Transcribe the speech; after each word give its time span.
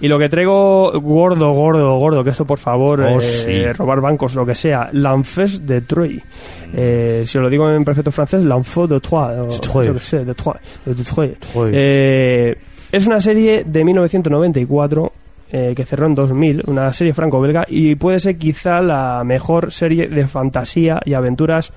Y 0.00 0.06
lo 0.06 0.16
que 0.16 0.28
traigo 0.28 0.92
gordo, 1.00 1.50
gordo, 1.50 1.98
gordo, 1.98 2.22
que 2.22 2.30
esto 2.30 2.44
por 2.44 2.60
favor, 2.60 3.00
Oh, 3.00 3.18
eh, 3.18 3.20
sí. 3.20 3.72
robar 3.72 4.00
bancos, 4.00 4.36
lo 4.36 4.46
que 4.46 4.54
sea, 4.54 4.90
l'Enfés 4.92 5.66
de 5.66 5.80
Troyes. 5.80 6.22
Eh, 6.72 7.24
si 7.26 7.36
os 7.36 7.42
lo 7.42 7.50
digo 7.50 7.68
en 7.68 7.84
perfecto 7.84 8.12
francés, 8.12 8.44
l'Enfant 8.44 8.88
de 8.90 9.00
Troyes. 9.00 9.56
o 9.56 9.60
Troyes. 9.60 9.88
Yo 9.92 9.98
que 9.98 10.04
sé, 10.04 10.24
de 10.24 10.34
Troyes. 10.34 10.62
de 10.84 10.94
Troyes. 11.02 11.36
Eh, 11.72 12.56
es 12.92 13.06
una 13.08 13.20
serie 13.20 13.64
de 13.66 13.84
1994 13.84 15.12
eh, 15.50 15.72
que 15.74 15.84
cerró 15.84 16.06
en 16.06 16.14
2000, 16.14 16.62
una 16.68 16.92
serie 16.92 17.12
franco-belga, 17.12 17.66
y 17.68 17.96
puede 17.96 18.20
ser 18.20 18.38
quizá 18.38 18.80
la 18.80 19.24
mejor 19.24 19.72
serie 19.72 20.06
de 20.06 20.28
fantasía 20.28 21.00
y 21.04 21.14
aventuras 21.14 21.72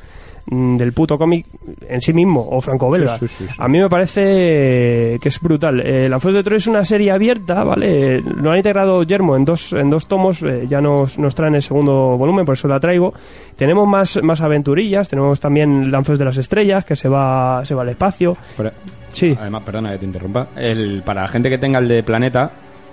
del 0.48 0.94
puto 0.94 1.18
cómic 1.18 1.46
en 1.88 2.02
sí 2.02 2.14
mismo, 2.14 2.48
o 2.52 2.60
franco-belga. 2.62 3.18
Sí, 3.20 3.28
sí, 3.28 3.36
sí, 3.40 3.48
sí. 3.48 3.56
A 3.58 3.68
mí 3.68 3.80
me 3.80 3.90
parece 3.90 5.18
que 5.22 5.30
es 5.30 5.40
brutal. 5.40 5.80
Eh, 5.82 6.10
la 6.10 6.20
Fuerza 6.20 6.38
de 6.40 6.44
Troya 6.44 6.58
es 6.58 6.68
una 6.68 6.84
serie 6.86 7.12
abierta, 7.12 7.64
¿vale? 7.64 8.22
Lo 8.22 8.52
han 8.52 8.58
integrado 8.58 9.04
Yermo 9.04 9.36
en 9.36 9.46
dos, 9.46 9.74
en 9.74 9.90
dos 9.90 10.08
tomos, 10.08 10.42
eh, 10.44 10.66
ya 10.68 10.82
nos, 10.82 11.18
nos 11.20 11.36
traen 11.36 11.56
el 11.56 11.62
segundo 11.62 12.18
volumen, 12.18 12.46
por 12.46 12.54
eso 12.54 12.68
la 12.68 12.80
traigo. 12.80 13.14
Tenemos 13.56 13.88
más, 13.88 14.20
más 14.24 14.42
aventurillas, 14.42 15.08
tenemos 15.10 15.40
también 15.40 15.92
Lanzos 15.92 16.18
de 16.20 16.26
las 16.26 16.38
Estrellas, 16.38 16.86
que 16.86 16.96
se 16.96 17.08
va, 17.08 17.64
se 17.66 17.76
va 17.76 17.82
al 17.84 17.90
espacio. 17.90 18.36
Pero- 18.58 18.72
Sí. 19.12 19.36
Además, 19.38 19.64
perdona 19.66 19.92
que 19.92 19.98
te 19.98 20.06
interrumpa. 20.06 20.48
El, 20.56 21.04
para 21.06 21.24
la 21.24 21.28
gente 21.28 21.50
que 21.50 21.58
tenga 21.58 21.80
el 21.80 21.88
de 21.90 22.02
Planeta, 22.02 22.50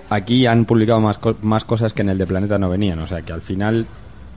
aquí 0.09 0.45
han 0.45 0.65
publicado 0.65 0.99
más, 0.99 1.17
co- 1.17 1.37
más 1.43 1.63
cosas 1.63 1.93
que 1.93 2.01
en 2.01 2.09
el 2.09 2.17
de 2.17 2.27
Planeta 2.27 2.57
no 2.59 2.69
venían. 2.69 2.99
O 2.99 3.07
sea 3.07 3.21
que 3.21 3.31
al 3.31 3.41
final 3.41 3.85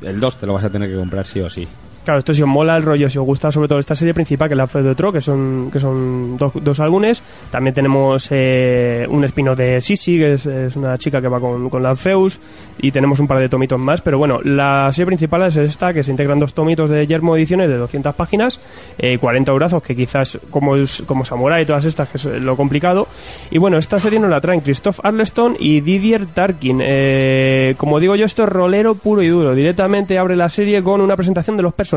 el 0.01 0.21
2 0.21 0.39
te 0.39 0.47
lo 0.47 0.55
vas 0.55 0.63
a 0.63 0.71
tener 0.71 0.89
que 0.89 0.95
comprar 0.97 1.27
sí 1.27 1.41
o 1.41 1.51
sí. 1.51 1.67
Claro, 2.05 2.19
esto 2.19 2.35
si 2.35 2.43
os 2.43 2.49
mola 2.49 2.77
el 2.77 2.83
rollo, 2.83 3.09
si 3.09 3.19
os 3.19 3.25
gusta 3.25 3.53
sobre 3.53 3.69
todo 3.69 3.79
esta 3.79 3.95
serie 3.95 4.13
principal, 4.13 4.49
que 4.49 4.55
es 4.55 4.59
la 4.59 4.67
Fred 4.67 4.83
de 4.83 4.95
Tro, 4.97 5.13
que 5.13 5.21
son, 5.21 5.71
que 5.73 5.79
son 5.79 6.37
dos, 6.37 6.53
dos 6.61 6.81
álbumes. 6.81 7.23
También 7.51 7.75
tenemos 7.75 8.27
eh, 8.31 9.07
un 9.09 9.25
espino 9.25 9.55
de 9.55 9.81
Sisi, 9.81 10.19
que 10.19 10.33
es, 10.33 10.47
una 10.75 10.99
chica 10.99 11.21
que 11.21 11.29
va 11.29 11.39
con, 11.39 11.71
con 11.71 11.81
Lanfeus. 11.81 12.41
Y 12.81 12.91
tenemos 12.91 13.21
un 13.21 13.29
par 13.29 13.39
de 13.39 13.49
tomitos 13.49 13.79
más. 13.79 14.01
Pero 14.01 14.19
bueno, 14.19 14.41
la 14.43 14.91
serie 14.91 15.07
principal 15.07 15.45
es 15.45 15.57
esta, 15.57 15.95
que 15.95 16.03
se 16.03 16.11
integran 16.11 16.41
dos 16.41 16.55
tomitos 16.55 16.91
de 16.91 17.07
Yermo 17.07 17.37
Ediciones 17.37 17.69
de 17.69 17.77
200 17.77 18.17
páginas, 18.17 18.59
eh, 18.99 19.19
40 19.19 19.53
eurazos, 19.53 19.83
que 19.85 19.95
quizás 19.95 20.41
como, 20.51 20.75
como 21.07 21.25
Samurai 21.25 21.63
y 21.63 21.67
todas 21.67 21.85
estas, 21.85 22.09
que 22.09 22.19
es 22.19 22.25
lo 22.25 22.57
complicado. 22.57 23.07
Y 23.53 23.59
bueno, 23.59 23.79
esta 23.79 24.01
serie 24.01 24.19
nos 24.19 24.31
la 24.31 24.41
traen 24.41 24.61
Christoph 24.61 24.99
Arleston 25.05 25.57
y 25.57 25.81
Didier 25.81 26.27
Tarkin. 26.27 26.81
Eh, 26.83 27.75
como 27.77 28.01
digo 28.01 28.17
yo, 28.17 28.27
esto 28.27 28.43
es 28.43 28.49
rolero 28.49 28.97
puro 28.97 29.23
y 29.23 29.29
duro. 29.29 29.55
Directamente 29.55 30.19
abre 30.19 30.35
la 30.35 30.49
serie 30.49 30.83
con 30.83 31.01
una 31.01 31.15
presentación 31.15 31.57
de 31.57 31.63
los 31.63 31.73
personajes. 31.73 31.92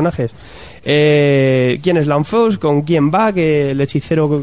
Eh, 0.88 1.80
¿Quién 1.82 1.96
es 1.96 2.06
Lanfeus? 2.06 2.58
¿Con 2.58 2.82
quién 2.82 3.10
va? 3.10 3.32
Que 3.32 3.72
el 3.72 3.80
hechicero, 3.80 4.40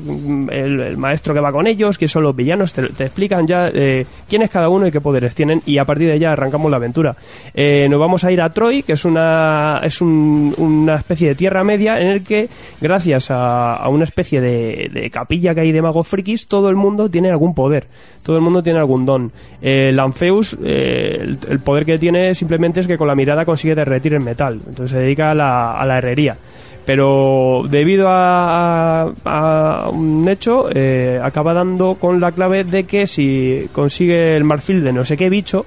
el, 0.49 0.97
maestro 0.97 1.33
que 1.33 1.39
va 1.39 1.53
con 1.53 1.67
ellos, 1.67 1.97
quién 1.97 2.09
son 2.09 2.23
los 2.23 2.35
villanos, 2.35 2.73
te, 2.73 2.81
explican 3.05 3.47
ya 3.47 3.69
eh, 3.73 4.05
quién 4.27 4.41
es 4.41 4.49
cada 4.49 4.67
uno 4.67 4.85
y 4.85 4.91
qué 4.91 4.99
poderes 4.99 5.33
tienen 5.35 5.61
y 5.65 5.77
a 5.77 5.85
partir 5.85 6.07
de 6.07 6.13
allá 6.15 6.33
arrancamos 6.33 6.69
la 6.69 6.77
aventura. 6.77 7.15
Eh, 7.53 7.87
nos 7.87 7.97
vamos 7.97 8.25
a 8.25 8.31
ir 8.31 8.41
a 8.41 8.49
Troy, 8.51 8.83
que 8.83 8.93
es 8.93 9.05
una 9.05 9.79
es 9.83 10.01
un- 10.01 10.53
una 10.57 10.95
especie 10.95 11.29
de 11.29 11.35
tierra 11.35 11.63
media 11.63 11.97
en 12.01 12.07
el 12.09 12.23
que 12.23 12.49
gracias 12.81 13.27
a, 13.29 13.87
una 13.87 14.03
especie 14.03 14.41
de, 14.41 15.09
capilla 15.13 15.55
que 15.55 15.61
hay 15.61 15.71
de 15.71 15.81
magos 15.81 16.07
frikis, 16.09 16.47
todo 16.47 16.69
el 16.69 16.75
mundo 16.75 17.09
tiene 17.09 17.29
algún 17.29 17.55
poder, 17.55 17.87
todo 18.21 18.35
el 18.35 18.41
mundo 18.41 18.61
tiene 18.61 18.79
algún 18.79 19.05
don. 19.05 19.31
Lanfeus, 19.61 20.57
el, 20.61 21.37
el 21.49 21.59
poder 21.59 21.85
que 21.85 21.97
tiene 21.97 22.35
simplemente 22.35 22.81
es 22.81 22.87
que 22.87 22.97
con 22.97 23.07
la 23.07 23.15
mirada 23.15 23.45
consigue 23.45 23.75
derretir 23.75 24.13
el 24.15 24.21
metal, 24.21 24.59
entonces 24.67 24.91
se 24.91 24.97
dedica 24.97 25.31
a 25.31 25.33
la, 25.33 25.42
a 25.43 25.85
la 25.85 25.97
herrería. 25.97 26.37
Pero 26.85 27.63
debido 27.69 28.07
a, 28.09 29.03
a- 29.23 29.89
un 29.89 30.27
hecho, 30.27 30.67
eh, 30.73 31.19
acaba 31.23 31.53
dando 31.53 31.95
con 31.95 32.19
la 32.19 32.31
clave 32.33 32.63
de 32.65 32.83
que 32.83 33.07
si 33.07 33.69
consigue 33.71 34.35
el 34.35 34.43
marfil 34.43 34.83
de 34.83 34.91
no 34.91 35.05
sé 35.05 35.15
qué 35.15 35.29
bicho, 35.29 35.65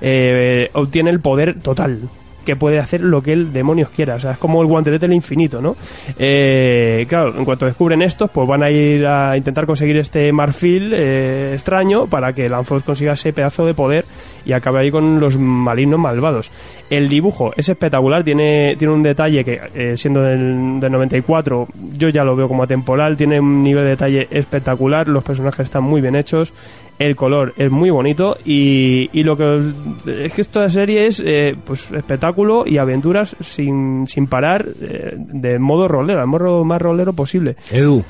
eh, 0.00 0.68
obtiene 0.72 1.10
el 1.10 1.20
poder 1.20 1.60
total 1.60 2.00
que 2.46 2.56
puede 2.56 2.78
hacer 2.78 3.02
lo 3.02 3.20
que 3.20 3.32
el 3.32 3.52
demonios 3.52 3.90
quiera. 3.90 4.14
O 4.14 4.20
sea, 4.20 4.32
es 4.32 4.38
como 4.38 4.62
el 4.62 4.68
guantelete 4.68 5.06
del 5.06 5.14
infinito, 5.14 5.60
¿no? 5.60 5.76
Eh, 6.18 7.04
claro, 7.08 7.36
en 7.36 7.44
cuanto 7.44 7.66
descubren 7.66 8.00
estos, 8.00 8.30
pues 8.30 8.48
van 8.48 8.62
a 8.62 8.70
ir 8.70 9.04
a 9.06 9.36
intentar 9.36 9.66
conseguir 9.66 9.98
este 9.98 10.32
marfil 10.32 10.92
eh, 10.94 11.50
extraño 11.52 12.06
para 12.06 12.32
que 12.32 12.48
Lanfos 12.48 12.84
consiga 12.84 13.12
ese 13.12 13.32
pedazo 13.32 13.66
de 13.66 13.74
poder 13.74 14.04
y 14.46 14.52
acabe 14.52 14.78
ahí 14.78 14.90
con 14.90 15.18
los 15.20 15.36
malignos 15.36 15.98
malvados. 15.98 16.50
El 16.88 17.08
dibujo 17.08 17.52
es 17.56 17.68
espectacular, 17.68 18.22
tiene, 18.22 18.76
tiene 18.76 18.94
un 18.94 19.02
detalle 19.02 19.44
que, 19.44 19.60
eh, 19.74 19.96
siendo 19.96 20.22
del, 20.22 20.78
del 20.78 20.92
94, 20.92 21.66
yo 21.98 22.08
ya 22.10 22.22
lo 22.22 22.36
veo 22.36 22.46
como 22.46 22.62
atemporal, 22.62 23.16
tiene 23.16 23.40
un 23.40 23.64
nivel 23.64 23.82
de 23.82 23.90
detalle 23.90 24.28
espectacular, 24.30 25.08
los 25.08 25.24
personajes 25.24 25.64
están 25.64 25.82
muy 25.82 26.00
bien 26.00 26.14
hechos, 26.14 26.52
el 26.98 27.14
color 27.14 27.52
es 27.56 27.70
muy 27.70 27.90
bonito 27.90 28.36
y, 28.44 29.08
lo 29.22 29.36
que 29.36 30.24
es 30.24 30.32
que 30.32 30.40
esta 30.40 30.68
serie 30.70 31.06
es 31.06 31.22
eh, 31.24 31.56
pues 31.64 31.90
espectáculo 32.36 32.64
y 32.66 32.78
aventuras 32.78 33.36
sin, 33.40 34.06
sin 34.06 34.26
parar 34.26 34.66
eh, 34.80 35.14
de 35.16 35.58
modo 35.58 35.88
rolero, 35.88 36.20
el 36.20 36.26
modo 36.26 36.64
más 36.64 36.80
rolero 36.80 37.12
posible. 37.12 37.56
Edu, 37.70 38.04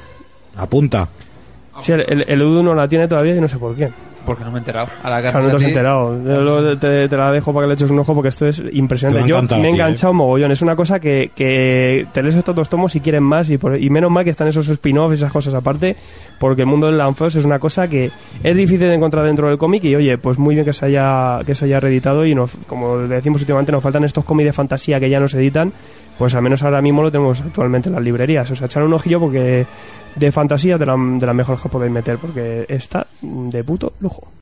apunta. 0.56 1.08
Sí, 1.82 1.92
el, 1.92 2.00
el, 2.00 2.24
el 2.26 2.42
Udo 2.42 2.62
no 2.62 2.74
la 2.74 2.88
tiene 2.88 3.06
todavía 3.06 3.36
y 3.36 3.40
no 3.40 3.48
sé 3.48 3.58
por 3.58 3.76
qué. 3.76 3.90
Porque 4.26 4.44
no 4.44 4.50
me 4.50 4.56
he 4.56 4.60
enterado. 4.60 4.88
A 5.02 5.08
la 5.08 5.22
que 5.22 5.30
Claro, 5.30 5.40
no 5.46 5.50
te 5.50 5.56
has 5.56 5.62
enterado. 5.62 6.22
Yo 6.24 6.40
lo- 6.42 6.76
te, 6.78 7.08
te 7.08 7.16
la 7.16 7.30
dejo 7.30 7.54
para 7.54 7.64
que 7.64 7.68
le 7.68 7.74
eches 7.74 7.90
un 7.90 7.98
ojo 7.98 8.14
porque 8.14 8.28
esto 8.28 8.46
es 8.46 8.62
impresionante. 8.72 9.18
Te 9.18 9.20
va 9.22 9.24
a 9.24 9.28
Yo 9.28 9.36
encantar 9.36 9.58
me 9.60 9.64
he 9.64 9.68
ti, 9.68 9.72
enganchado 9.74 10.12
mogollón. 10.12 10.52
Es 10.52 10.60
una 10.62 10.76
cosa 10.76 11.00
que, 11.00 11.30
que 11.34 12.06
te 12.12 12.22
lees 12.22 12.34
estos 12.34 12.54
dos 12.54 12.68
tomos 12.68 12.94
y 12.96 13.00
quieren 13.00 13.22
más 13.22 13.48
y, 13.50 13.56
por- 13.58 13.80
y 13.80 13.88
menos 13.88 14.10
mal 14.10 14.24
que 14.24 14.30
están 14.30 14.48
esos 14.48 14.68
spin-offs 14.68 15.12
y 15.12 15.14
esas 15.14 15.32
cosas 15.32 15.54
aparte 15.54 15.96
porque 16.38 16.62
el 16.62 16.66
mundo 16.68 16.86
del 16.88 16.98
Lanfeos 16.98 17.34
es 17.36 17.44
una 17.46 17.58
cosa 17.58 17.88
que 17.88 18.10
es 18.42 18.56
difícil 18.56 18.88
de 18.88 18.94
encontrar 18.94 19.24
dentro 19.24 19.48
del 19.48 19.56
cómic 19.56 19.84
y 19.84 19.94
oye, 19.96 20.18
pues 20.18 20.38
muy 20.38 20.54
bien 20.54 20.64
que 20.66 20.72
se 20.74 20.84
haya, 20.86 21.38
que 21.46 21.54
se 21.54 21.64
haya 21.64 21.80
reeditado 21.80 22.26
y 22.26 22.34
nos, 22.34 22.50
como 22.66 22.98
decimos 22.98 23.40
últimamente 23.40 23.72
nos 23.72 23.82
faltan 23.82 24.04
estos 24.04 24.24
cómics 24.24 24.46
de 24.48 24.52
fantasía 24.52 25.00
que 25.00 25.08
ya 25.08 25.18
no 25.20 25.28
se 25.28 25.38
editan 25.38 25.72
pues 26.18 26.34
al 26.34 26.42
menos 26.42 26.62
ahora 26.62 26.82
mismo 26.82 27.02
lo 27.02 27.10
tenemos 27.12 27.40
actualmente 27.42 27.88
en 27.90 27.94
las 27.94 28.02
librerías. 28.04 28.50
O 28.50 28.56
sea, 28.56 28.66
echar 28.66 28.82
un 28.82 28.92
ojillo 28.94 29.20
porque 29.20 29.66
de 30.16 30.32
fantasía 30.32 30.78
de 30.78 30.86
la, 30.86 30.96
de 30.96 31.26
las 31.26 31.34
mejores 31.34 31.60
que 31.60 31.68
podéis 31.68 31.92
meter 31.92 32.18
porque 32.18 32.66
está 32.68 33.06
de 33.20 33.62
puto 33.62 33.92
lujo. 34.00 34.26